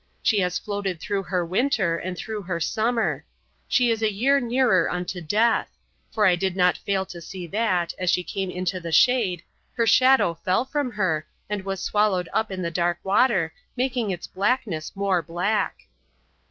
[0.23, 3.23] She has floated through her winter and through her summer.
[3.67, 5.69] She is a year nearer unto Death;
[6.09, 9.43] for I did not fail to see that, as she came into the shade,
[9.73, 14.25] her shadow fell from her, and was swallowed up in the dark water, making its
[14.25, 15.81] blackness more black."